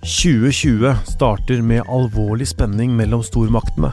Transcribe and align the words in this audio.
2020 0.00 0.94
starter 1.04 1.62
med 1.62 1.84
alvorlig 1.84 2.46
spenning 2.48 2.94
mellom 2.96 3.20
stormaktene. 3.20 3.90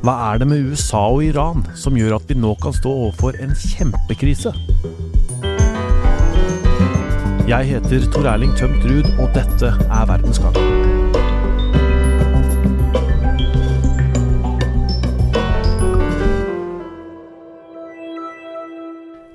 Hva 0.00 0.14
er 0.30 0.40
det 0.40 0.46
med 0.48 0.70
USA 0.70 1.02
og 1.12 1.26
Iran 1.26 1.66
som 1.76 1.96
gjør 1.98 2.14
at 2.16 2.30
vi 2.30 2.38
nå 2.40 2.54
kan 2.62 2.72
stå 2.72 2.88
overfor 2.88 3.36
en 3.44 3.52
kjempekrise? 3.52 4.54
Jeg 7.46 7.68
heter 7.68 8.06
Tor 8.14 8.30
Erling 8.32 8.56
Tømt 8.56 8.80
Ruud, 8.88 9.10
og 9.20 9.28
dette 9.36 9.74
er 9.76 10.08
Verdensgang. 10.08 10.56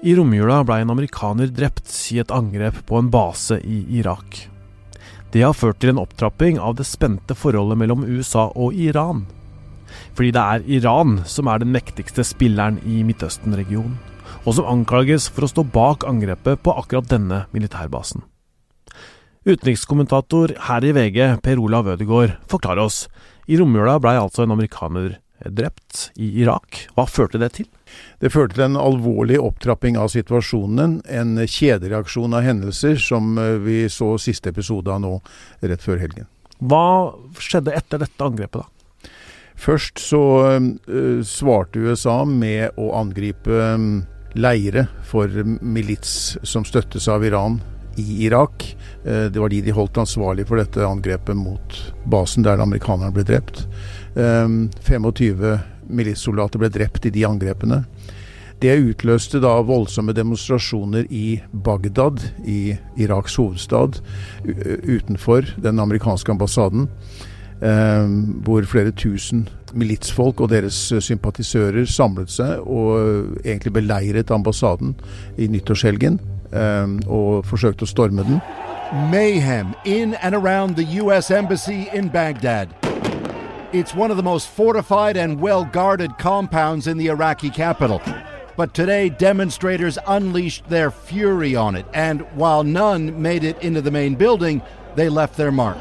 I 0.02 0.16
romjula 0.18 0.64
ble 0.66 0.82
en 0.82 0.96
amerikaner 0.98 1.54
drept 1.54 1.94
i 2.10 2.18
et 2.24 2.34
angrep 2.34 2.82
på 2.90 2.98
en 2.98 3.14
base 3.14 3.62
i 3.62 3.84
Irak. 4.02 4.48
Det 5.32 5.46
har 5.46 5.56
ført 5.56 5.80
til 5.80 5.94
en 5.94 6.02
opptrapping 6.02 6.58
av 6.60 6.76
det 6.76 6.84
spente 6.90 7.36
forholdet 7.40 7.80
mellom 7.80 8.04
USA 8.04 8.50
og 8.52 8.76
Iran. 8.76 9.24
Fordi 10.16 10.32
det 10.36 10.42
er 10.44 10.66
Iran 10.80 11.22
som 11.28 11.48
er 11.48 11.62
den 11.62 11.72
mektigste 11.72 12.26
spilleren 12.28 12.82
i 12.84 13.00
Midtøsten-regionen, 13.08 13.96
og 14.44 14.58
som 14.58 14.68
anklages 14.68 15.30
for 15.32 15.48
å 15.48 15.52
stå 15.52 15.64
bak 15.72 16.04
angrepet 16.08 16.60
på 16.66 16.76
akkurat 16.76 17.08
denne 17.12 17.46
militærbasen. 17.56 18.26
Utenrikskommentator 19.48 20.54
her 20.68 20.86
i 20.86 20.92
VG, 20.94 21.22
Per 21.42 21.64
Olav 21.64 21.88
Ødegaard, 21.96 22.36
forklarer 22.52 22.84
oss. 22.84 23.06
I 23.48 23.58
romjula 23.58 23.98
blei 24.04 24.18
altså 24.20 24.44
en 24.44 24.54
amerikaner 24.54 25.16
drept 25.48 26.12
i 26.20 26.28
Irak. 26.44 26.90
Hva 26.94 27.08
førte 27.10 27.40
det 27.42 27.54
til? 27.56 27.72
Det 28.22 28.30
førte 28.30 28.58
til 28.58 28.68
en 28.68 28.78
alvorlig 28.78 29.40
opptrapping 29.42 29.98
av 29.98 30.12
situasjonen. 30.14 31.00
En 31.10 31.40
kjedereaksjon 31.42 32.38
av 32.38 32.46
hendelser 32.46 33.00
som 33.02 33.34
eh, 33.42 33.58
vi 33.64 33.80
så 33.90 34.14
siste 34.22 34.54
episode 34.54 34.92
av 34.94 35.02
nå 35.02 35.16
rett 35.66 35.82
før 35.82 36.02
helgen. 36.04 36.30
Hva 36.62 37.18
skjedde 37.42 37.74
etter 37.74 38.04
dette 38.04 38.26
angrepet, 38.26 38.62
da? 38.62 38.70
Først 39.62 40.02
så 40.02 40.22
uh, 40.58 41.20
svarte 41.28 41.82
USA 41.82 42.22
med 42.26 42.80
å 42.82 42.92
angripe 42.98 43.52
um, 43.76 44.02
leire 44.34 44.88
for 45.06 45.30
milits 45.62 46.38
som 46.48 46.66
støttes 46.66 47.06
av 47.12 47.26
Iran 47.28 47.60
i 48.02 48.24
Irak. 48.26 48.66
Uh, 49.06 49.28
det 49.30 49.42
var 49.42 49.54
de 49.54 49.62
de 49.66 49.76
holdt 49.76 50.00
ansvarlig 50.02 50.48
for 50.50 50.62
dette 50.62 50.86
angrepet 50.86 51.38
mot 51.38 51.78
basen 52.10 52.48
der 52.48 52.64
amerikanerne 52.64 53.14
ble 53.14 53.28
drept. 53.28 53.68
Um, 54.16 54.72
25 54.88 55.52
militssoldater 55.92 56.62
ble 56.62 56.72
drept 56.74 57.06
i 57.06 57.14
de 57.14 57.26
angrepene. 57.28 57.84
Det 58.62 58.76
utløste 58.78 59.40
da 59.42 59.56
voldsomme 59.66 60.14
demonstrasjoner 60.14 61.08
i 61.10 61.42
Bagdad, 61.52 62.22
i 62.46 62.76
Iraks 63.02 63.40
hovedstad, 63.42 63.98
utenfor 64.46 65.50
den 65.64 65.82
amerikanske 65.82 66.32
ambassaden. 66.32 66.88
Eh, 67.62 68.08
hvor 68.44 68.66
flere 68.66 68.92
tusen 68.92 69.50
militsfolk 69.74 70.42
og 70.42 70.50
deres 70.50 70.78
sympatisører 71.00 71.86
samlet 71.86 72.34
seg 72.34 72.64
og 72.66 73.38
egentlig 73.46 73.74
beleiret 73.76 74.34
ambassaden 74.34 74.96
i 75.38 75.46
nyttårshelgen 75.46 76.18
eh, 76.50 76.98
og 77.06 77.46
forsøkte 77.46 77.86
å 77.86 77.94
storme 77.94 78.26
den. 78.26 78.42
Mayhem 79.14 79.76
in 79.86 80.16
and 80.22 80.36
around 80.36 80.76
the 80.76 81.02
U.S. 81.02 81.30
Embassy 81.32 81.86
in 81.94 82.10
Baghdad. 82.10 82.81
It's 83.74 83.96
one 83.96 84.12
of 84.12 84.18
the 84.18 84.24
most 84.24 84.50
fortified 84.50 85.16
and 85.16 85.40
well 85.40 85.64
guarded 85.64 86.18
compounds 86.18 86.88
in 86.88 86.98
the 86.98 87.08
Iraqi 87.08 87.50
capital. 87.50 88.02
But 88.58 88.74
today, 88.74 89.08
demonstrators 89.08 89.98
unleashed 90.08 90.68
their 90.68 90.92
fury 90.92 91.56
on 91.56 91.78
it, 91.78 91.86
and 91.94 92.22
while 92.36 92.66
none 92.66 93.22
made 93.22 93.46
it 93.46 93.58
into 93.64 93.82
the 93.82 93.90
main 93.90 94.16
building, 94.16 94.62
they 94.96 95.08
left 95.08 95.38
their 95.38 95.54
mark. 95.54 95.78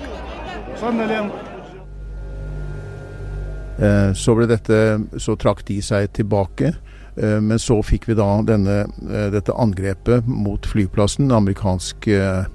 Eh, 3.80 4.12
tilbake. 6.12 6.74
Eh, 7.20 7.40
men 7.40 7.60
så 7.60 7.80
fikk 7.84 8.08
vi 8.08 8.16
da 8.18 8.28
denne, 8.46 8.80
eh, 9.10 9.28
dette 9.34 9.52
angrepet 9.52 10.26
mot 10.28 10.66
flyplassen, 10.66 11.30
amerikansk 11.32 12.08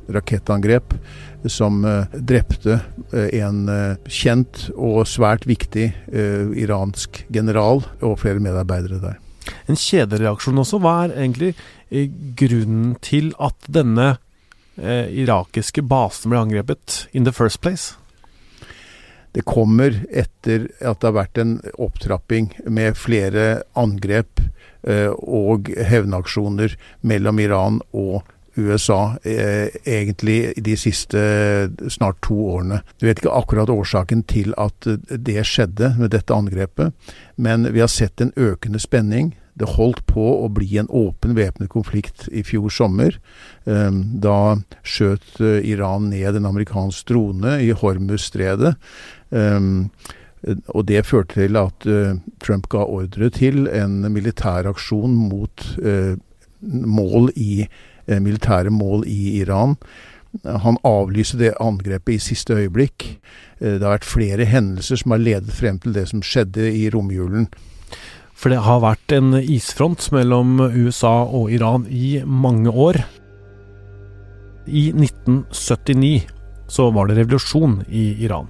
rakettangrep, 0.09 0.95
som 1.45 1.83
drepte 2.09 2.79
en 3.13 3.59
kjent 4.09 4.63
og 4.73 5.03
svært 5.05 5.43
viktig 5.45 5.91
iransk 6.57 7.19
general 7.29 7.83
og 8.01 8.15
flere 8.23 8.41
medarbeidere 8.41 8.97
der. 9.03 9.19
En 9.69 9.77
kjedereaksjon 9.77 10.57
også. 10.63 10.79
Hva 10.81 10.95
er 11.03 11.13
egentlig 11.13 11.51
grunnen 12.39 12.95
til 13.05 13.29
at 13.37 13.69
denne 13.69 14.15
irakiske 14.81 15.85
basen 15.85 16.33
ble 16.33 16.41
angrepet 16.47 17.05
in 17.13 17.29
the 17.29 17.35
first 17.35 17.61
place? 17.61 17.93
Det 19.35 19.43
kommer 19.43 19.97
etter 20.15 20.69
at 20.79 21.01
det 21.01 21.09
har 21.09 21.17
vært 21.17 21.41
en 21.41 21.57
opptrapping 21.75 22.53
med 22.71 22.95
flere 22.95 23.65
angrep 23.75 24.39
eh, 24.87 25.11
og 25.11 25.67
hevnaksjoner 25.75 26.77
mellom 27.03 27.41
Iran 27.43 27.81
og 27.91 28.23
USA, 28.55 29.17
eh, 29.27 29.67
egentlig 29.83 30.53
de 30.63 30.77
siste 30.79 31.19
snart 31.91 32.21
to 32.23 32.37
årene. 32.55 32.79
Du 32.95 33.09
vet 33.09 33.19
ikke 33.19 33.35
akkurat 33.35 33.71
årsaken 33.73 34.23
til 34.31 34.55
at 34.55 34.87
det 34.87 35.41
skjedde 35.43 35.97
med 35.99 36.13
dette 36.15 36.31
angrepet, 36.31 36.95
men 37.35 37.67
vi 37.73 37.83
har 37.83 37.91
sett 37.91 38.23
en 38.23 38.31
økende 38.39 38.79
spenning. 38.79 39.33
Det 39.55 39.75
holdt 39.75 40.01
på 40.07 40.23
å 40.43 40.47
bli 40.51 40.77
en 40.79 40.89
åpen 40.91 41.35
væpnet 41.35 41.71
konflikt 41.71 42.27
i 42.31 42.43
fjor 42.43 42.71
sommer. 42.75 43.15
Da 43.63 44.39
skjøt 44.83 45.39
Iran 45.39 46.09
ned 46.11 46.35
en 46.35 46.49
amerikansk 46.49 47.07
drone 47.07 47.53
i 47.63 47.69
Hormuz-stredet. 47.71 48.73
Og 49.33 50.81
det 50.85 51.05
førte 51.07 51.39
til 51.39 51.57
at 51.57 51.87
Trump 52.43 52.69
ga 52.69 52.83
ordre 52.85 53.31
til 53.33 53.65
en 53.73 54.03
militær 54.13 54.69
aksjon 54.69 55.15
mot 55.15 55.65
mål 56.61 57.31
i, 57.35 57.65
militære 58.07 58.69
mål 58.69 59.07
i 59.09 59.39
Iran. 59.41 59.73
Han 60.45 60.77
avlyste 60.85 61.39
det 61.39 61.55
angrepet 61.63 62.17
i 62.17 62.21
siste 62.21 62.53
øyeblikk. 62.53 63.07
Det 63.59 63.81
har 63.81 63.95
vært 63.95 64.07
flere 64.07 64.45
hendelser 64.49 64.99
som 65.01 65.15
har 65.15 65.23
ledet 65.23 65.55
frem 65.55 65.79
til 65.81 65.95
det 65.95 66.09
som 66.11 66.23
skjedde 66.25 66.67
i 66.69 66.89
romjulen. 66.93 67.47
For 68.35 68.51
det 68.51 68.65
har 68.65 68.83
vært 68.83 69.13
en 69.15 69.37
isfront 69.39 70.09
mellom 70.11 70.59
USA 70.59 71.23
og 71.23 71.53
Iran 71.55 71.87
i 71.87 72.19
mange 72.25 72.69
år. 72.69 72.99
I 74.67 74.89
1979 74.91 76.25
så 76.67 76.89
var 76.91 77.07
det 77.07 77.19
revolusjon 77.21 77.83
i 77.87 78.09
Iran. 78.25 78.49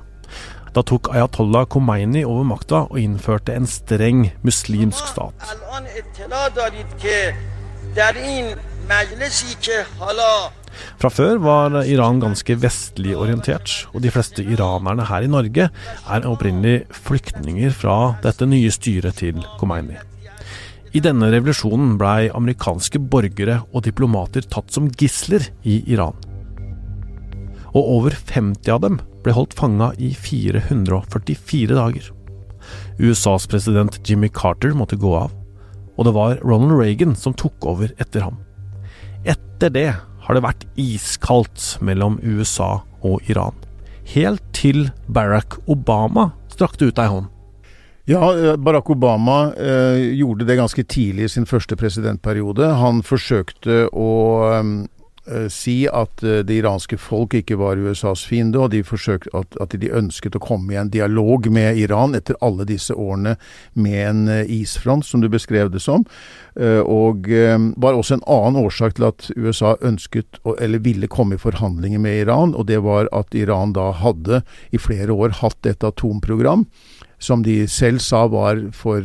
Da 0.76 0.82
tok 0.84 1.08
Ayatollah 1.14 1.64
Khomeini 1.72 2.26
over 2.28 2.44
makta 2.50 2.82
og 2.90 2.98
innførte 3.00 3.54
en 3.56 3.68
streng 3.70 4.26
muslimsk 4.44 5.14
stat. 5.14 5.54
Fra 11.00 11.12
før 11.16 11.40
var 11.46 11.78
Iran 11.88 12.20
ganske 12.20 12.58
vestlig 12.60 13.16
orientert, 13.16 13.78
og 13.96 14.04
de 14.04 14.12
fleste 14.12 14.44
iranerne 14.44 15.08
her 15.08 15.24
i 15.24 15.32
Norge 15.32 15.70
er 15.72 16.28
opprinnelig 16.28 16.76
flyktninger 17.08 17.72
fra 17.72 17.98
dette 18.28 18.44
nye 18.44 18.76
styret 18.76 19.24
til 19.24 19.40
Khomeini. 19.56 19.96
I 20.92 21.00
denne 21.04 21.32
revolusjonen 21.32 21.96
blei 22.00 22.28
amerikanske 22.36 23.00
borgere 23.00 23.62
og 23.72 23.88
diplomater 23.88 24.44
tatt 24.44 24.76
som 24.76 24.92
gisler 24.92 25.48
i 25.64 25.86
Iran. 25.88 26.20
Og 27.72 27.84
over 27.98 28.16
50 28.16 28.76
av 28.76 28.84
dem 28.84 29.04
ble 29.26 29.34
holdt 29.36 29.58
fanga 29.58 29.92
i 29.98 30.14
444 30.14 31.74
dager. 31.76 32.12
USAs 33.00 33.48
president 33.50 34.00
Jimmy 34.06 34.30
Carter 34.30 34.74
måtte 34.78 35.00
gå 35.00 35.12
av, 35.18 35.34
og 35.98 36.08
det 36.08 36.16
var 36.16 36.40
Ronald 36.46 36.78
Reagan 36.80 37.16
som 37.18 37.36
tok 37.38 37.66
over 37.66 37.94
etter 38.02 38.26
ham. 38.26 38.40
Etter 39.26 39.74
det 39.74 39.90
har 40.26 40.38
det 40.38 40.46
vært 40.46 40.66
iskaldt 40.80 41.76
mellom 41.86 42.18
USA 42.24 42.80
og 43.06 43.26
Iran. 43.30 43.56
Helt 44.14 44.44
til 44.54 44.90
Barack 45.10 45.58
Obama 45.70 46.32
strakte 46.54 46.90
ut 46.90 47.02
ei 47.02 47.10
hånd. 47.10 47.32
Ja, 48.06 48.22
Barack 48.62 48.92
Obama 48.94 49.50
eh, 49.58 50.14
gjorde 50.14 50.46
det 50.46 50.60
ganske 50.60 50.84
tidlig 50.86 51.26
i 51.26 51.32
sin 51.38 51.48
første 51.50 51.78
presidentperiode. 51.80 52.68
Han 52.78 53.02
forsøkte 53.06 53.88
å 53.90 54.12
Eh, 54.54 54.70
si 55.50 55.86
at 55.90 56.24
eh, 56.24 56.42
det 56.46 56.60
iranske 56.60 56.98
folk 57.02 57.34
ikke 57.38 57.58
var 57.60 57.80
USAs 57.82 58.26
fiende, 58.30 58.60
og 58.62 58.72
de 58.74 58.84
at, 58.86 59.58
at, 59.62 59.76
de 59.82 59.92
ønsket 59.92 60.38
å 60.38 60.44
komme 60.44 60.74
i 60.74 60.80
en 60.80 60.92
dialog 60.94 61.50
med 61.52 61.78
Iran 61.82 62.16
etter 62.16 62.38
alle 62.46 62.66
disse 62.66 62.94
årene 62.94 63.36
med 63.74 64.00
en 64.06 64.28
eh, 64.30 64.52
isfront, 64.62 65.06
som 65.06 65.22
du 65.22 65.30
beskrev 65.30 65.72
det 65.74 65.82
som. 65.82 66.06
Og 66.56 67.28
var 67.28 67.98
også 67.98 68.16
en 68.16 68.28
annen 68.32 68.62
årsak 68.62 68.94
til 68.96 69.10
at 69.10 69.26
USA 69.36 69.74
ønsket, 69.84 70.38
eller 70.56 70.80
ville 70.80 71.10
komme 71.12 71.36
i 71.36 71.42
forhandlinger 71.42 72.00
med 72.00 72.22
Iran, 72.22 72.54
og 72.56 72.70
det 72.70 72.80
var 72.86 73.10
at 73.12 73.36
Iran 73.36 73.74
da 73.76 73.90
hadde 73.92 74.40
i 74.72 74.80
flere 74.80 75.12
år 75.12 75.42
hatt 75.42 75.68
et 75.68 75.84
atomprogram 75.84 76.64
som 77.20 77.44
de 77.44 77.66
selv 77.68 78.00
sa 78.04 78.26
var 78.32 78.62
for 78.76 79.04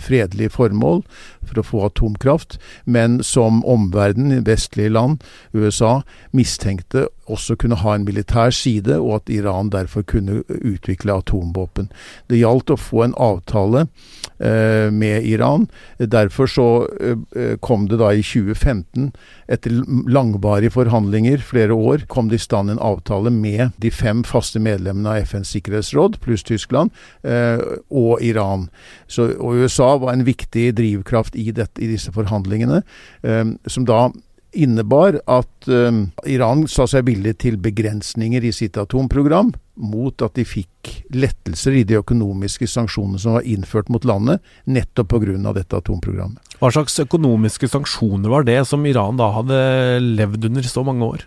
fredelig 0.00 0.50
formål 0.54 1.02
for 1.44 1.60
å 1.60 1.66
få 1.66 1.82
atomkraft, 1.88 2.58
men 2.84 3.20
som 3.22 3.62
omverdenen, 3.64 4.44
vestlige 4.46 4.92
land, 4.92 5.24
USA, 5.52 6.00
mistenkte 6.32 7.08
også 7.30 7.56
kunne 7.56 7.80
ha 7.80 7.94
en 7.96 8.04
militær 8.04 8.52
side, 8.52 8.98
og 9.00 9.22
at 9.22 9.32
Iran 9.32 9.70
derfor 9.72 10.02
kunne 10.02 10.42
utvikle 10.48 11.18
atomvåpen. 11.20 11.90
Det 12.28 12.40
gjaldt 12.40 12.74
å 12.74 12.80
få 12.80 13.06
en 13.06 13.16
avtale 13.20 13.86
med 14.38 15.24
Iran. 15.24 15.68
Derfor 15.98 16.46
så 16.50 16.66
eh, 17.00 17.56
kom 17.62 17.86
det 17.88 18.00
da 18.00 18.10
i 18.12 18.22
2015, 18.24 19.12
etter 19.48 19.76
langvarige 20.10 20.74
forhandlinger, 20.74 21.38
flere 21.38 21.74
år, 21.74 22.06
kom 22.08 22.28
det 22.28 22.40
i 22.40 22.44
stand 22.44 22.72
en 22.72 22.82
avtale 22.82 23.30
med 23.30 23.74
de 23.82 23.90
fem 23.94 24.24
faste 24.26 24.60
medlemmene 24.62 25.14
av 25.14 25.28
FNs 25.30 25.54
sikkerhetsråd, 25.54 26.18
pluss 26.24 26.44
Tyskland, 26.44 26.90
eh, 27.22 27.62
og 27.90 28.22
Iran. 28.24 28.68
Så, 29.06 29.30
og 29.38 29.62
USA 29.62 29.94
var 30.02 30.14
en 30.14 30.26
viktig 30.26 30.72
drivkraft 30.76 31.36
i, 31.38 31.50
dette, 31.54 31.82
i 31.82 31.90
disse 31.94 32.12
forhandlingene, 32.14 32.82
eh, 33.22 33.44
som 33.70 33.86
da 33.88 34.08
innebar 34.54 35.18
at 35.30 35.68
um, 35.68 36.06
Iran 36.30 36.64
sa 36.70 36.86
seg 36.90 37.06
villig 37.08 37.36
til 37.42 37.58
begrensninger 37.60 38.44
i 38.44 38.52
sitt 38.54 38.78
atomprogram, 38.80 39.52
mot 39.74 40.22
at 40.22 40.36
de 40.38 40.44
fikk 40.46 40.92
lettelser 41.14 41.80
i 41.80 41.84
de 41.88 41.98
økonomiske 41.98 42.68
sanksjonene 42.70 43.20
som 43.20 43.36
var 43.38 43.46
innført 43.48 43.90
mot 43.92 44.06
landet, 44.06 44.42
nettopp 44.70 45.14
pga. 45.14 45.52
dette 45.56 45.80
atomprogrammet. 45.82 46.56
Hva 46.60 46.70
slags 46.72 46.98
økonomiske 47.02 47.68
sanksjoner 47.72 48.30
var 48.30 48.46
det 48.46 48.60
som 48.68 48.86
Iran 48.86 49.18
da 49.18 49.32
hadde 49.34 49.60
levd 50.04 50.50
under 50.50 50.62
så 50.68 50.86
mange 50.86 51.04
år? 51.04 51.26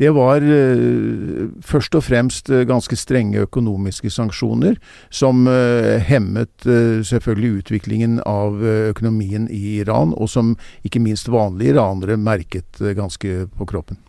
Det 0.00 0.10
var 0.12 0.44
uh, 0.44 1.46
først 1.64 1.96
og 1.96 2.04
fremst 2.04 2.50
uh, 2.52 2.64
ganske 2.68 2.96
strenge 2.98 3.44
økonomiske 3.46 4.10
sanksjoner, 4.12 4.76
som 5.10 5.46
uh, 5.48 5.96
hemmet 6.04 6.66
selvfølgelig 7.06 7.62
utviklingen 7.62 8.18
av 8.28 8.58
økonomien 8.64 9.46
i 9.52 9.78
Iran, 9.80 10.12
og 10.16 10.28
som 10.32 10.54
ikke 10.86 11.02
minst 11.02 11.30
vanlige 11.32 11.74
iranere 11.74 12.18
merket 12.20 12.80
ganske 12.96 13.46
på 13.56 13.68
kroppen. 13.68 14.00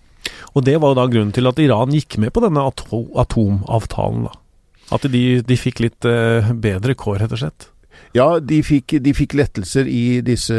Og 0.55 0.65
Det 0.65 0.75
var 0.81 0.91
jo 0.91 0.99
da 0.99 1.07
grunnen 1.07 1.31
til 1.35 1.47
at 1.47 1.59
Iran 1.61 1.93
gikk 1.93 2.17
med 2.19 2.33
på 2.35 2.43
denne 2.43 2.65
atomavtalen? 2.67 4.27
da? 4.27 4.35
At 4.95 5.07
de, 5.11 5.23
de 5.43 5.59
fikk 5.59 5.81
litt 5.83 6.03
bedre 6.03 6.95
kår, 6.95 7.21
rett 7.23 7.35
og 7.35 7.43
slett? 7.43 7.69
Ja, 8.15 8.39
de 8.39 8.61
fikk, 8.65 8.95
de 9.03 9.13
fikk, 9.15 9.35
lettelser 9.37 9.87
i 9.89 10.19
disse 10.25 10.55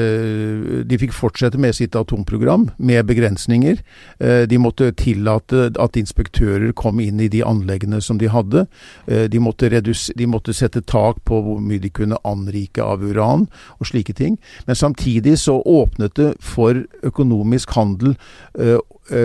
De 0.88 0.98
fikk 1.00 1.14
fortsette 1.16 1.58
med 1.60 1.74
sitt 1.76 1.96
atomprogram, 1.98 2.68
med 2.78 3.06
begrensninger. 3.08 3.80
Eh, 4.20 4.44
de 4.48 4.58
måtte 4.60 4.90
tillate 4.98 5.70
at 5.80 5.98
inspektører 5.98 6.72
kom 6.76 7.00
inn 7.02 7.20
i 7.20 7.30
de 7.32 7.42
anleggene 7.46 8.00
som 8.04 8.20
de 8.20 8.30
hadde. 8.30 8.66
Eh, 9.06 9.26
de 9.30 9.42
måtte, 9.42 9.70
redus, 9.72 10.08
de 10.16 10.28
måtte 10.30 10.54
sette 10.56 10.84
tak 10.86 11.22
på 11.28 11.40
hvor 11.44 11.60
mye 11.64 11.82
de 11.82 11.90
kunne 11.90 12.20
anrike 12.28 12.84
av 12.84 13.02
uran, 13.02 13.48
og 13.78 13.90
slike 13.90 14.14
ting. 14.18 14.38
Men 14.66 14.78
samtidig 14.78 15.38
så 15.42 15.58
åpnet 15.64 16.14
det 16.18 16.34
for 16.44 16.84
økonomisk 17.02 17.74
handel 17.78 18.14
eh, 18.58 18.78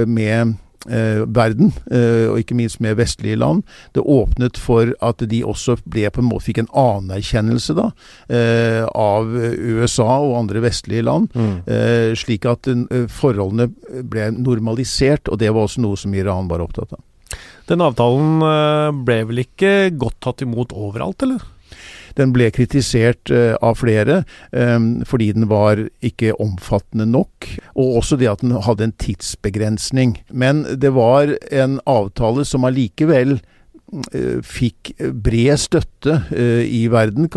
med 0.07 0.57
verden, 0.83 1.71
eh, 1.91 2.27
og 2.29 2.39
ikke 2.41 2.57
minst 2.57 2.81
med 2.83 2.97
vestlige 2.99 3.39
land. 3.39 3.63
Det 3.95 4.03
åpnet 4.03 4.59
for 4.59 4.93
at 5.01 5.23
de 5.29 5.43
også 5.43 5.77
ble 5.85 6.09
på 6.11 6.21
en 6.21 6.29
måte 6.29 6.47
fikk 6.49 6.63
en 6.63 6.71
anerkjennelse 6.75 7.75
da, 7.77 7.89
eh, 8.27 8.83
av 8.83 9.31
USA 9.31 10.19
og 10.19 10.37
andre 10.41 10.63
vestlige 10.65 11.05
land. 11.07 11.29
Mm. 11.33 11.55
Eh, 11.67 12.11
slik 12.19 12.45
at 12.49 12.67
eh, 12.67 13.07
forholdene 13.07 13.69
ble 14.03 14.29
normalisert, 14.35 15.29
og 15.31 15.39
det 15.39 15.53
var 15.53 15.67
også 15.67 15.83
noe 15.83 15.99
som 15.99 16.13
Iran 16.17 16.51
var 16.51 16.63
opptatt 16.65 16.95
av. 16.97 17.03
Den 17.69 17.83
avtalen 17.83 18.43
eh, 18.43 18.91
ble 19.07 19.19
vel 19.29 19.43
ikke 19.45 19.73
godt 19.95 20.19
tatt 20.25 20.43
imot 20.45 20.75
overalt, 20.75 21.23
eller? 21.23 21.43
Den 22.19 22.33
ble 22.35 22.49
kritisert 22.53 23.31
uh, 23.33 23.55
av 23.63 23.79
flere 23.81 24.23
um, 24.51 25.03
fordi 25.07 25.31
den 25.35 25.47
var 25.51 25.81
ikke 26.05 26.35
omfattende 26.41 27.07
nok, 27.09 27.47
og 27.75 27.97
også 28.01 28.19
det 28.19 28.29
at 28.31 28.43
den 28.43 28.55
hadde 28.65 28.89
en 28.89 28.95
tidsbegrensning. 29.01 30.17
Men 30.29 30.63
det 30.79 30.93
var 30.95 31.35
en 31.51 31.79
avtale 31.89 32.45
som 32.47 32.65
allikevel 32.67 33.35
eh, 33.35 34.39
fikk 34.45 34.93
bred 35.25 35.59
støtte 35.61 36.17
i 36.33 36.85
verden 36.91 37.29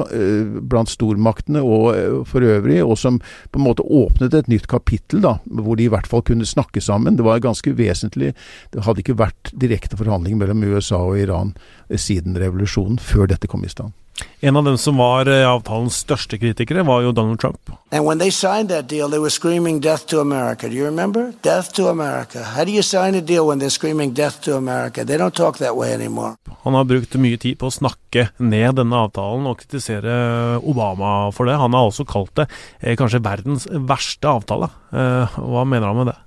blant 0.71 0.93
stormaktene 0.93 1.63
og 1.65 2.25
for 2.31 2.47
øvrig, 2.47 2.79
og 2.85 2.97
som 3.01 3.19
på 3.21 3.61
en 3.61 3.67
måte 3.67 3.85
åpnet 3.85 4.35
et 4.37 4.51
nytt 4.53 4.69
kapittel, 4.71 5.23
da, 5.25 5.37
hvor 5.45 5.79
de 5.79 5.87
i 5.87 5.93
hvert 5.93 6.09
fall 6.11 6.25
kunne 6.27 6.49
snakke 6.49 6.83
sammen. 6.85 7.19
Det 7.19 7.27
var 7.27 7.45
ganske 7.45 7.75
vesentlig. 7.77 8.33
Det 8.73 8.87
hadde 8.87 9.05
ikke 9.05 9.21
vært 9.21 9.53
direkte 9.53 9.99
forhandlinger 10.01 10.43
mellom 10.45 10.67
USA 10.67 11.03
og 11.03 11.21
Iran 11.21 11.55
siden 11.93 12.39
revolusjonen, 12.41 13.01
før 13.03 13.31
dette 13.35 13.51
kom 13.51 13.67
i 13.67 13.73
stand. 13.73 13.95
En 14.41 14.57
av 14.57 14.65
dem 14.65 14.79
som 14.79 14.97
var 14.97 15.29
eh, 15.29 15.45
avtalens 15.49 15.97
største 16.05 16.39
kritikere, 16.41 16.85
var 16.87 17.03
jo 17.05 17.13
Donald 17.13 17.41
Trump. 17.41 17.73
And 17.91 18.05
when 18.05 18.19
they 18.19 18.31
signed 18.31 18.69
that 18.69 18.89
deal, 18.89 19.09
they 19.09 19.19
were 19.19 19.31
screaming 19.31 19.81
death 19.81 20.07
to 20.07 20.21
America. 20.21 20.69
Do 20.69 20.75
you 20.75 20.85
remember? 20.85 21.33
Death 21.43 21.73
to 21.77 21.89
America. 21.89 22.43
How 22.43 22.65
do 22.65 22.73
you 22.73 22.83
sign 22.83 23.15
a 23.15 23.21
deal 23.21 23.47
when 23.47 23.59
they're 23.59 23.71
screaming 23.71 24.15
death 24.15 24.41
to 24.43 24.57
America? 24.57 25.05
They 25.05 25.17
don't 25.17 25.35
talk 25.35 25.59
that 25.59 25.77
way 25.77 25.93
anymore. 25.93 26.37
Han 26.63 26.75
har 26.75 26.85
brukt 26.85 27.15
mye 27.21 27.39
tid 27.39 27.59
på 27.61 27.71
å 27.71 27.75
snakke 27.75 28.29
ned 28.39 28.77
denne 28.81 29.01
avtalen 29.07 29.47
og 29.47 29.61
kritisere 29.63 30.15
Obama 30.63 31.31
for 31.33 31.49
det. 31.49 31.57
Han 31.61 31.77
har 31.77 31.89
også 31.89 32.07
kalt 32.09 32.35
det 32.41 32.49
eh, 32.81 32.97
kanskje 32.99 33.23
verdens 33.25 33.69
verste 33.71 34.29
avtale. 34.29 34.71
Eh, 34.93 35.39
hva 35.39 35.65
mener 35.69 35.93
han 35.93 36.01
med 36.03 36.13
det? 36.13 36.19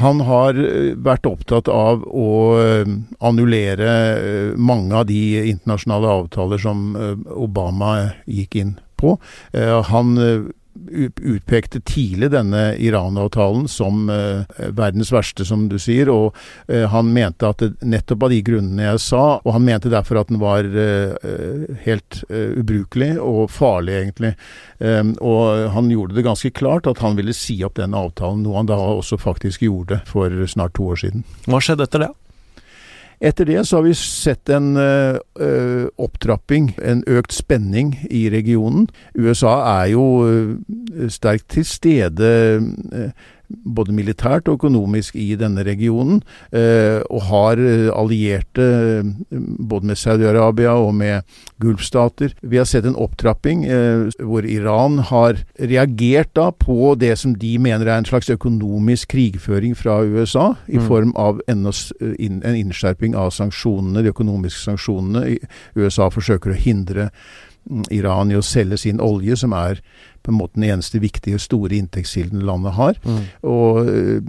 Han 0.00 0.20
har 0.26 0.58
eh, 0.58 0.94
vært 0.94 1.26
opptatt 1.28 1.68
av 1.72 2.04
å 2.06 2.30
eh, 2.60 2.90
annullere 3.24 3.94
eh, 4.18 4.52
mange 4.56 4.94
av 4.94 5.08
de 5.10 5.20
internasjonale 5.50 6.12
avtaler 6.22 6.62
som 6.62 6.92
Obama 7.34 7.94
gikk 8.26 8.58
inn 8.62 8.76
på. 8.98 9.14
Han 9.92 10.16
utpekte 11.18 11.80
tidlig 11.80 12.30
denne 12.32 12.74
Iran-avtalen 12.76 13.68
som 13.68 14.08
eh, 14.12 14.44
verdens 14.76 15.12
verste, 15.12 15.44
som 15.44 15.66
du 15.70 15.78
sier. 15.82 16.10
Og 16.12 16.36
eh, 16.68 16.86
han 16.90 17.12
mente 17.14 17.48
at 17.48 17.64
nettopp 17.80 18.28
av 18.28 18.34
de 18.34 18.40
grunnene 18.46 18.88
jeg 18.90 19.02
sa, 19.04 19.24
og 19.42 19.50
han 19.56 19.66
mente 19.66 19.92
derfor 19.92 20.22
at 20.22 20.32
den 20.32 20.40
var 20.42 20.66
eh, 20.68 21.66
helt 21.84 22.22
ubrukelig 22.28 23.14
og 23.22 23.48
farlig, 23.52 23.98
egentlig. 24.02 24.34
Um, 24.78 25.14
og 25.24 25.72
han 25.74 25.88
gjorde 25.90 26.14
det 26.16 26.24
ganske 26.26 26.50
klart 26.54 26.86
at 26.90 27.00
han 27.02 27.16
ville 27.18 27.34
si 27.36 27.56
opp 27.66 27.78
den 27.78 27.96
avtalen, 27.98 28.44
noe 28.44 28.60
han 28.60 28.70
da 28.70 28.78
også 28.78 29.18
faktisk 29.20 29.64
gjorde 29.66 30.00
for 30.08 30.32
snart 30.50 30.76
to 30.78 30.90
år 30.92 31.02
siden. 31.02 31.26
Hva 31.48 31.60
skjedde 31.62 31.88
etter 31.88 32.06
det? 32.06 32.10
Etter 33.20 33.48
det 33.48 33.64
så 33.66 33.80
har 33.80 33.86
vi 33.88 33.94
sett 33.98 34.50
en 34.54 34.76
uh, 34.78 35.18
opptrapping, 35.98 36.70
en 36.78 37.02
økt 37.10 37.34
spenning 37.34 37.96
i 38.10 38.28
regionen. 38.30 38.86
USA 39.18 39.56
er 39.82 39.88
jo 39.96 40.04
uh, 40.22 41.08
sterkt 41.10 41.48
til 41.56 41.66
stede 41.66 42.30
ø, 42.58 43.08
både 43.48 43.94
militært 43.96 44.48
og 44.48 44.58
økonomisk 44.58 45.16
i 45.16 45.32
denne 45.40 45.64
regionen, 45.64 46.20
eh, 46.52 47.00
og 47.08 47.22
har 47.30 47.60
eh, 47.62 47.88
allierte 47.94 48.66
eh, 49.00 49.38
både 49.70 49.88
med 49.88 49.96
Saudi-Arabia 50.00 50.74
og 50.76 50.94
med 50.94 51.22
Gulfstater. 51.62 52.34
Vi 52.42 52.60
har 52.60 52.68
sett 52.68 52.86
en 52.86 52.98
opptrapping 52.98 53.64
hvor 54.22 54.46
Iran 54.46 54.98
har 55.08 55.40
reagert 55.58 56.30
da 56.36 56.50
på 56.54 56.94
det 56.98 57.14
som 57.18 57.34
de 57.38 57.56
mener 57.58 57.88
er 57.88 57.98
en 57.98 58.08
slags 58.08 58.30
økonomisk 58.30 59.12
krigføring 59.14 59.74
fra 59.76 60.00
USA, 60.04 60.52
i 60.68 60.78
mm. 60.78 60.86
form 60.86 61.12
av 61.16 61.40
en 61.48 61.66
innskjerping 61.68 63.16
av 63.18 63.32
sanksjonene, 63.34 64.04
de 64.04 64.12
økonomiske 64.14 64.62
sanksjonene. 64.70 65.38
USA 65.78 66.08
forsøker 66.12 66.54
å 66.54 66.58
hindre 66.58 67.10
Iran 67.94 68.32
i 68.32 68.38
å 68.38 68.44
selge 68.44 68.78
sin 68.80 69.00
olje, 69.04 69.36
som 69.36 69.52
er 69.56 69.82
på 70.24 70.32
en 70.32 70.38
måte 70.38 70.58
den 70.58 70.68
eneste 70.70 71.00
viktige, 71.02 71.40
store 71.40 71.76
inntektskilden 71.78 72.44
landet 72.46 72.76
har. 72.78 72.98
Mm. 73.04 73.22
Og 73.48 73.88
uh, 73.88 74.20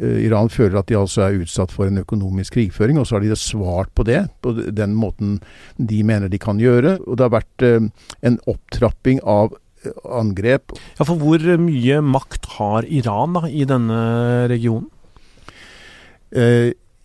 Iran 0.00 0.48
føler 0.48 0.78
at 0.80 0.88
de 0.88 0.96
altså 0.96 1.26
er 1.26 1.42
utsatt 1.42 1.72
for 1.74 1.90
en 1.90 2.00
økonomisk 2.00 2.56
krigføring, 2.56 2.96
og 3.00 3.08
så 3.08 3.18
har 3.18 3.24
de 3.24 3.36
svart 3.36 3.92
på 3.92 4.06
det 4.08 4.22
på 4.40 4.54
den 4.72 4.94
måten 4.96 5.38
de 5.76 6.00
mener 6.06 6.32
de 6.32 6.40
kan 6.40 6.60
gjøre. 6.60 6.96
Og 7.04 7.18
det 7.18 7.26
har 7.26 7.34
vært 7.36 7.66
uh, 7.66 7.90
en 8.24 8.40
opptrapping 8.48 9.20
av 9.28 9.52
angrep. 10.04 10.74
Ja, 10.98 11.04
For 11.08 11.16
hvor 11.16 11.40
mye 11.60 12.00
makt 12.04 12.50
har 12.58 12.84
Iran 12.84 13.36
da, 13.38 13.46
i 13.48 13.64
denne 13.68 14.00
regionen? 14.52 14.90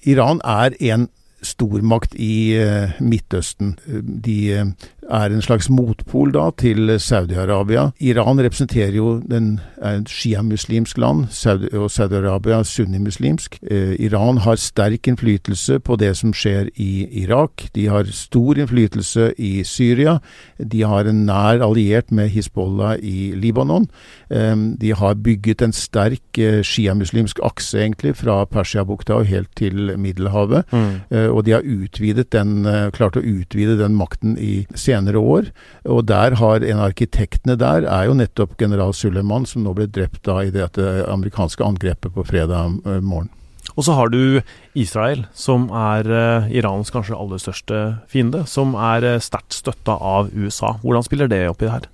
Iran 0.05 0.41
er 0.43 0.75
en 0.91 1.07
stormakt 1.45 2.13
i 2.19 2.53
Midtøsten. 2.99 3.77
De 3.87 4.75
er 5.09 5.33
en 5.33 5.41
slags 5.43 5.69
motpol 5.69 6.31
da 6.33 6.49
til 6.57 6.89
Saudi-Arabia. 6.99 7.89
Iran 8.01 8.39
representerer 8.41 8.95
jo 8.97 9.19
den 9.21 9.59
er 9.77 9.99
et 9.99 10.09
sjiamuslimsk 10.09 10.97
land, 10.97 11.25
Saudi 11.29 11.69
og 11.77 11.91
Saudi-Arabia 11.93 12.63
sunnimuslimsk. 12.65 13.59
Eh, 13.69 13.95
Iran 14.01 14.39
har 14.43 14.57
sterk 14.61 15.07
innflytelse 15.07 15.79
på 15.79 15.97
det 16.01 16.15
som 16.17 16.33
skjer 16.33 16.71
i 16.81 17.05
Irak. 17.23 17.67
De 17.75 17.87
har 17.91 18.09
stor 18.11 18.57
innflytelse 18.57 19.31
i 19.37 19.63
Syria. 19.63 20.17
De 20.57 20.81
har 20.81 21.05
en 21.05 21.25
nær 21.25 21.61
alliert 21.65 22.11
med 22.11 22.29
Hizbollah 22.33 22.97
i 23.01 23.33
Libanon. 23.35 23.87
Eh, 24.29 24.55
de 24.81 24.93
har 24.93 25.15
bygget 25.15 25.61
en 25.61 25.73
sterk 25.73 26.39
eh, 26.39 26.61
sjiamuslimsk 26.63 27.39
akse, 27.43 27.77
egentlig, 27.77 28.15
fra 28.15 28.43
Persiabukta 28.45 29.19
og 29.19 29.29
helt 29.29 29.53
til 29.55 29.93
Middelhavet. 29.97 30.65
Mm. 30.71 31.01
Eh, 31.11 31.29
og 31.29 31.45
de 31.45 31.51
har 31.51 31.61
utvidet 31.61 32.31
den, 32.33 32.65
eh, 32.65 32.89
klart 32.91 33.17
å 33.17 33.23
utvide 33.23 33.77
den 33.77 33.95
makten 33.95 34.37
i 34.37 34.65
senere 34.73 34.94
senere 34.95 35.21
år. 35.21 35.51
Og 35.85 36.05
der 36.09 36.39
har 36.39 36.63
en 36.63 36.81
av 36.81 36.89
arkitektene 36.89 37.59
der 37.59 37.85
er 37.85 38.09
jo 38.09 38.17
nettopp 38.17 38.55
general 38.61 38.95
Suleiman, 38.95 39.45
som 39.45 39.65
nå 39.67 39.75
ble 39.77 39.89
drept 39.91 40.23
da 40.25 40.41
i 40.43 40.53
det 40.55 40.71
amerikanske 41.05 41.63
angrepet 41.65 42.15
på 42.15 42.25
fredag 42.27 42.79
morgen. 43.03 43.29
Og 43.75 43.83
så 43.83 43.95
har 43.97 44.11
du 44.13 44.39
Israel, 44.77 45.25
som 45.35 45.67
er 45.73 46.07
uh, 46.07 46.47
Irans 46.53 46.93
kanskje 46.93 47.17
aller 47.17 47.41
største 47.41 47.81
fiende, 48.07 48.45
som 48.47 48.71
er 48.77 49.17
sterkt 49.19 49.57
støtta 49.57 49.97
av 49.99 50.31
USA. 50.31 50.77
Hvordan 50.85 51.03
spiller 51.03 51.31
det 51.31 51.43
oppi 51.49 51.67
her? 51.67 51.89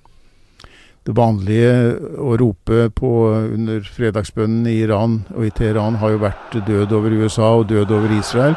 Det 1.02 1.16
vanlige 1.18 1.96
å 2.22 2.36
rope 2.38 2.84
på 2.94 3.08
under 3.34 3.82
fredagsbønnen 3.82 4.68
i 4.70 4.76
Iran 4.84 5.24
og 5.34 5.48
i 5.48 5.50
Teheran 5.50 5.98
har 5.98 6.14
jo 6.14 6.20
vært 6.22 6.54
død 6.68 6.94
over 6.94 7.16
USA 7.18 7.48
og 7.58 7.66
død 7.72 7.90
over 7.96 8.14
Israel. 8.14 8.54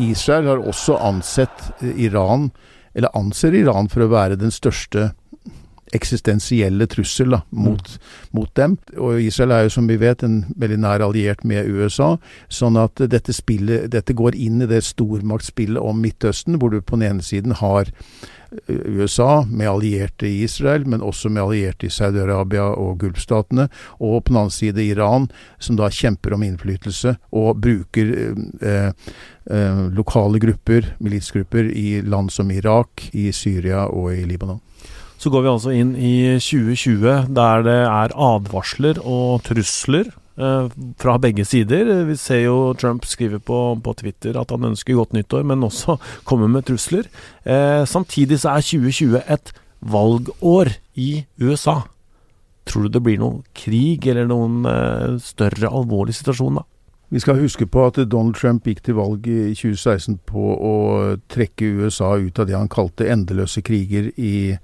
Israel 0.00 0.48
har 0.50 0.62
også 0.62 0.96
ansett 0.98 1.82
Iran, 1.82 2.50
eller 2.94 3.14
anser 3.18 3.54
Iran 3.58 3.90
for 3.90 4.04
å 4.04 4.12
være 4.12 4.38
den 4.40 4.54
største 4.54 5.12
eksistensielle 5.92 6.86
trussel 6.90 7.34
da, 7.36 7.40
mot, 7.50 7.88
mm. 7.88 8.28
mot, 8.38 8.50
dem. 8.56 8.76
Og 8.96 9.20
Israel 9.22 9.54
er 9.54 9.66
jo 9.66 9.74
som 9.76 9.88
vi 9.90 9.98
vet 10.00 10.24
en 10.26 10.42
veldig 10.56 10.78
nær 10.84 11.04
alliert 11.04 11.44
med 11.46 11.68
USA. 11.68 12.14
Sånn 12.48 12.78
at 12.80 13.02
dette, 13.10 13.34
spillet, 13.36 13.90
dette 13.92 14.16
går 14.16 14.38
inn 14.38 14.64
i 14.64 14.70
det 14.70 14.84
stormaktsspillet 14.86 15.82
om 15.82 16.00
Midtøsten, 16.02 16.58
hvor 16.60 16.72
du 16.72 16.80
på 16.80 16.98
den 16.98 17.10
ene 17.10 17.26
siden 17.26 17.56
har 17.60 17.90
eh, 17.90 18.80
USA 18.96 19.44
med 19.50 19.70
allierte 19.70 20.28
i 20.30 20.42
Israel, 20.46 20.86
men 20.88 21.04
også 21.04 21.30
med 21.32 21.44
allierte 21.44 21.88
i 21.88 21.92
Saudi-Arabia 21.92 22.70
og 22.72 22.98
Gulfstatene. 23.04 23.68
Og 24.00 24.24
på 24.24 24.32
den 24.32 24.40
annen 24.40 24.54
side 24.54 24.88
Iran, 24.88 25.28
som 25.58 25.78
da 25.80 25.92
kjemper 25.92 26.36
om 26.36 26.46
innflytelse 26.46 27.16
og 27.36 27.62
bruker 27.62 28.14
eh, 28.16 28.90
eh, 29.50 29.86
lokale 29.94 30.42
grupper, 30.42 30.94
militsgrupper, 30.98 31.70
i 31.70 32.00
land 32.02 32.32
som 32.32 32.50
Irak, 32.50 33.10
i 33.12 33.30
Syria 33.32 33.86
og 33.90 34.14
i 34.16 34.24
Libanon. 34.28 34.62
Så 35.24 35.30
går 35.32 35.40
vi 35.40 35.48
altså 35.48 35.72
inn 35.72 35.94
i 35.96 36.36
2020 36.36 37.30
der 37.32 37.62
det 37.64 37.78
er 37.88 38.12
advarsler 38.12 38.98
og 39.00 39.40
trusler 39.46 40.10
eh, 40.36 40.66
fra 41.00 41.14
begge 41.16 41.46
sider. 41.48 41.88
Vi 42.04 42.16
ser 42.20 42.42
jo 42.42 42.74
Trump 42.76 43.08
skriver 43.08 43.40
på, 43.40 43.60
på, 43.80 43.94
Twitter 44.02 44.36
at 44.36 44.52
han 44.52 44.68
ønsker 44.68 44.98
godt 44.98 45.16
nyttår, 45.16 45.48
men 45.48 45.64
også 45.64 45.96
kommer 46.28 46.52
med 46.52 46.68
trusler. 46.68 47.08
Eh, 47.40 47.86
samtidig 47.88 48.42
så 48.42 48.52
er 48.52 48.68
2020 48.68 49.24
et 49.24 49.54
valgår 49.80 50.74
i 51.00 51.24
USA. 51.40 51.78
Tror 52.68 52.84
du 52.84 52.92
det 52.92 53.04
blir 53.08 53.24
noen 53.24 53.40
krig 53.56 54.04
eller 54.04 54.28
noen 54.28 54.68
eh, 54.68 55.16
større 55.24 55.72
alvorlig 55.72 56.20
situasjon 56.20 56.60
da? 56.60 56.68
Vi 57.16 57.24
skal 57.24 57.40
huske 57.40 57.64
på 57.64 57.80
at 57.88 58.04
Donald 58.12 58.36
Trump 58.36 58.68
gikk 58.68 58.84
til 58.84 59.00
valg 59.00 59.24
i 59.24 59.54
2016 59.56 60.20
på 60.28 60.52
å 60.52 60.78
trekke 61.32 61.78
USA 61.80 62.12
ut 62.20 62.36
av 62.36 62.50
det 62.50 62.60
han 62.60 62.68
kalte 62.68 63.08
endeløse 63.08 63.64
kriger 63.64 64.12
i 64.20 64.58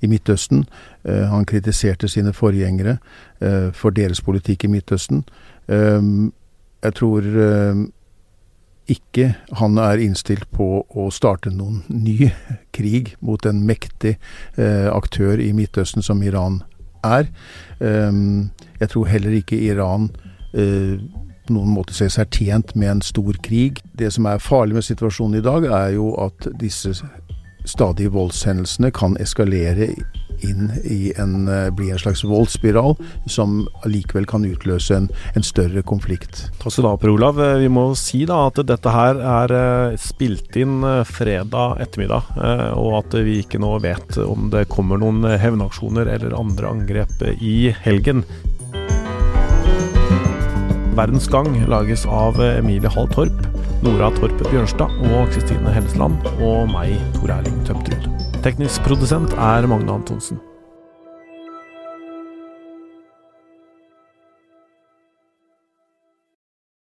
i 0.00 0.08
Midtøsten. 0.10 0.64
Eh, 1.04 1.24
han 1.28 1.46
kritiserte 1.48 2.08
sine 2.08 2.32
forgjengere 2.32 2.98
eh, 3.40 3.70
for 3.72 3.94
deres 3.94 4.22
politikk 4.24 4.64
i 4.64 4.72
Midtøsten. 4.74 5.24
Eh, 5.68 6.02
jeg 6.80 6.94
tror 6.96 7.26
ikke 8.90 9.26
han 9.60 9.78
er 9.78 10.00
innstilt 10.00 10.48
på 10.50 10.80
å 10.88 11.10
starte 11.12 11.52
noen 11.52 11.82
ny 11.92 12.30
krig 12.76 13.14
mot 13.20 13.44
en 13.46 13.60
mektig 13.68 14.14
aktør 14.56 15.38
i 15.44 15.50
Midtøsten 15.52 16.02
som 16.02 16.22
Iran 16.24 16.62
er. 17.04 17.28
jeg 17.80 18.88
tror 18.88 19.12
heller 19.12 19.36
ikke 19.36 19.60
Iran 19.60 20.08
på 21.50 21.52
noen 21.52 21.74
måte 21.74 21.94
ser 21.94 22.08
seg 22.08 22.32
tjent 22.32 22.74
med 22.74 22.88
en 22.94 23.02
stor 23.02 23.36
krig. 23.44 23.82
Det 23.92 24.08
som 24.14 24.26
er 24.26 24.40
farlig 24.40 24.78
med 24.78 24.86
situasjonen 24.86 25.40
i 25.40 25.44
dag, 25.44 25.68
er 25.68 25.94
jo 25.98 26.14
at 26.22 26.48
disse 26.60 26.94
stadige 27.68 28.12
voldshendelsene 28.14 28.90
kan 28.94 29.16
eskalere 29.20 29.92
inn 30.46 30.70
i 30.84 31.12
en, 31.20 31.48
eh, 31.48 31.70
bli 31.70 31.90
en 31.90 31.98
slags 31.98 32.24
voldsspiral 32.24 32.96
som 33.26 33.68
allikevel 33.84 34.26
kan 34.26 34.44
utløse 34.48 34.96
en, 34.96 35.08
en, 35.34 35.44
større 35.44 35.82
konflikt. 35.82 36.46
Takk 36.60 36.72
skal 36.72 36.86
du 36.86 36.90
ha, 36.90 36.96
Per 37.00 37.12
Olav. 37.12 37.40
Eh, 37.40 37.58
vi 37.64 37.68
må 37.72 37.90
si 37.98 38.24
da 38.28 38.46
at 38.48 38.60
dette 38.66 38.94
her 38.94 39.20
er 39.20 39.56
eh, 39.56 39.98
spilt 40.00 40.56
inn 40.56 40.80
fredag 41.06 41.80
ettermiddag, 41.84 42.30
og 42.78 42.94
at 43.00 43.14
vi 43.24 43.40
ikke 43.42 43.60
nå 43.60 43.74
vet 43.84 44.18
om 44.22 44.48
det 44.52 44.68
kommer 44.72 45.00
noen 45.00 45.24
hevnaksjoner 45.40 46.08
eller 46.10 46.36
andre 46.36 46.70
angrep 46.70 47.24
i 47.36 47.72
helgen. 47.84 48.24
Verdens 50.96 51.30
Gang 51.32 51.54
lages 51.70 52.04
av 52.06 52.40
Emilie 52.42 52.92
Hall 52.92 53.08
Torp. 53.14 53.49
Nora 53.80 54.10
Torpe 54.12 54.44
Bjørnstad 54.50 54.92
og 55.08 55.30
Kristine 55.32 55.72
Hellesland, 55.72 56.18
og 56.44 56.68
meg, 56.68 56.98
Tor 57.16 57.32
Erling 57.32 57.62
Tømtrud. 57.64 58.10
Teknisk 58.44 58.84
produsent 58.84 59.32
er 59.32 59.68
Magne 59.70 59.94
Antonsen. 59.94 60.40